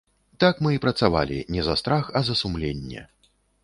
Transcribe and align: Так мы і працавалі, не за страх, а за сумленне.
Так 0.43 0.61
мы 0.67 0.71
і 0.77 0.81
працавалі, 0.85 1.37
не 1.57 1.61
за 1.69 1.79
страх, 1.83 2.05
а 2.21 2.27
за 2.31 2.41
сумленне. 2.45 3.09